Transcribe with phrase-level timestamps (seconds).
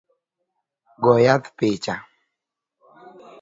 [1.01, 1.95] Go yath picha